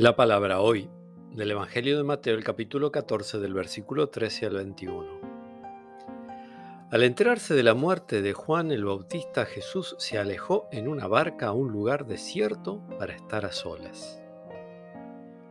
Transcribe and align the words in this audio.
La 0.00 0.16
palabra 0.16 0.62
hoy 0.62 0.88
del 1.34 1.50
Evangelio 1.50 1.98
de 1.98 2.04
Mateo, 2.04 2.34
el 2.34 2.42
capítulo 2.42 2.90
14, 2.90 3.38
del 3.38 3.52
versículo 3.52 4.08
13 4.08 4.46
al 4.46 4.54
21. 4.54 5.20
Al 6.90 7.02
enterarse 7.02 7.52
de 7.52 7.62
la 7.62 7.74
muerte 7.74 8.22
de 8.22 8.32
Juan 8.32 8.70
el 8.70 8.86
Bautista, 8.86 9.44
Jesús 9.44 9.96
se 9.98 10.16
alejó 10.16 10.68
en 10.72 10.88
una 10.88 11.06
barca 11.06 11.48
a 11.48 11.52
un 11.52 11.70
lugar 11.70 12.06
desierto 12.06 12.80
para 12.98 13.14
estar 13.14 13.44
a 13.44 13.52
solas. 13.52 14.22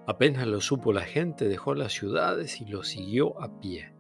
Apenas 0.08 0.48
lo 0.48 0.62
supo 0.62 0.94
la 0.94 1.04
gente, 1.04 1.48
dejó 1.48 1.76
las 1.76 1.94
ciudades 1.94 2.60
y 2.60 2.66
lo 2.66 2.82
siguió 2.82 3.40
a 3.40 3.60
pie. 3.60 3.94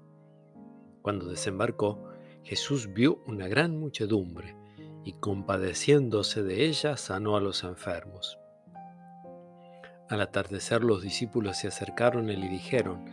Cuando 1.04 1.28
desembarcó, 1.28 2.10
Jesús 2.42 2.92
vio 2.92 3.22
una 3.28 3.48
gran 3.48 3.78
muchedumbre 3.78 4.56
y 5.04 5.14
compadeciéndose 5.14 6.42
de 6.42 6.66
ella 6.66 6.98
sanó 6.98 7.38
a 7.38 7.40
los 7.40 7.64
enfermos 7.64 8.39
al 10.10 10.22
atardecer 10.22 10.84
los 10.84 11.04
discípulos 11.04 11.58
se 11.58 11.68
acercaron 11.68 12.30
y 12.30 12.36
le 12.36 12.50
dijeron, 12.50 13.06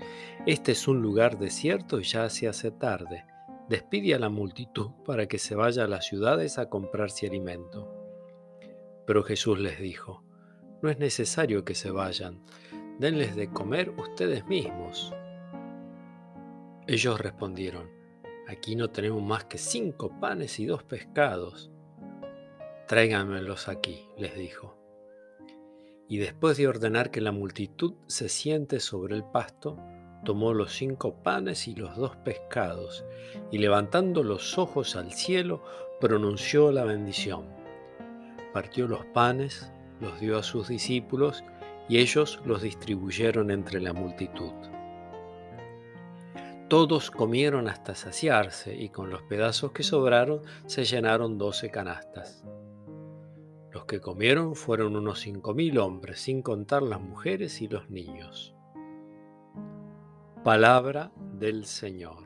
Este 0.47 0.73
es 0.73 0.89
un 0.89 1.03
lugar 1.03 1.39
desierto 1.39 2.01
y 2.01 2.05
ya 2.05 2.29
se 2.31 2.49
hace 2.49 2.71
tarde. 2.71 3.27
Despide 3.69 4.15
a 4.15 4.19
la 4.19 4.31
multitud 4.31 4.93
para 5.05 5.27
que 5.27 5.39
se 5.39 5.55
vaya 5.55 5.85
a 5.85 5.89
las 5.89 6.07
ciudades 6.07 6.57
a 6.59 6.71
comprarse 6.71 7.27
alimento. 7.27 7.93
Pero 9.07 9.23
Jesús 9.23 9.59
les 9.59 9.79
dijo, 9.79 10.25
No 10.81 10.89
es 10.89 10.99
necesario 10.99 11.67
que 11.67 11.75
se 11.75 11.91
vayan, 11.91 12.43
denles 12.99 13.37
de 13.37 13.51
comer 13.51 13.91
ustedes 13.91 14.47
mismos. 14.47 15.13
Ellos 16.87 17.21
respondieron, 17.21 17.91
Aquí 18.49 18.75
no 18.75 18.89
tenemos 18.89 19.23
más 19.23 19.45
que 19.45 19.59
cinco 19.59 20.19
panes 20.19 20.59
y 20.61 20.67
dos 20.67 20.83
pescados. 20.83 21.71
Tráiganmelos 22.87 23.69
aquí, 23.69 24.09
les 24.17 24.35
dijo 24.37 24.86
y 26.09 26.19
después 26.19 26.57
de 26.57 26.69
ordenar 26.69 27.11
que 27.11 27.21
la 27.21 27.33
multitud 27.33 27.95
se 28.07 28.29
siente 28.29 28.81
sobre 28.81 29.17
el 29.17 29.25
pasto, 29.25 29.79
tomó 30.25 30.55
los 30.55 30.75
cinco 30.75 31.23
panes 31.23 31.69
y 31.69 31.75
los 31.75 31.97
dos 31.97 32.17
pescados, 32.17 33.05
y 33.51 33.59
levantando 33.59 34.23
los 34.23 34.59
ojos 34.59 34.97
al 34.97 35.13
cielo, 35.13 35.63
pronunció 36.01 36.73
la 36.73 36.85
bendición. 36.85 37.47
Partió 38.53 38.87
los 38.87 39.05
panes, 39.07 39.71
los 40.01 40.21
dio 40.21 40.39
a 40.39 40.43
sus 40.43 40.69
discípulos, 40.69 41.45
y 41.89 41.99
ellos 41.99 42.41
los 42.45 42.63
distribuyeron 42.63 43.51
entre 43.51 43.81
la 43.81 43.93
multitud. 43.93 44.53
Todos 46.69 47.13
comieron 47.13 47.69
hasta 47.69 47.95
saciarse, 47.95 48.75
y 48.75 48.89
con 48.89 49.11
los 49.11 49.23
pedazos 49.23 49.73
que 49.73 49.85
sobraron 49.85 50.43
se 50.67 50.85
llenaron 50.85 51.39
doce 51.39 51.71
canastas. 51.71 52.45
Los 53.77 53.85
que 53.85 54.01
comieron 54.01 54.55
fueron 54.55 54.97
unos 54.97 55.21
cinco 55.21 55.53
mil 55.53 55.77
hombres, 55.77 56.21
sin 56.21 56.41
contar 56.41 56.83
las 56.83 56.99
mujeres 56.99 57.61
y 57.61 57.69
los 57.69 57.91
niños. 57.91 58.55
Palabra 60.43 61.13
del 61.35 61.67
Señor. 61.67 62.26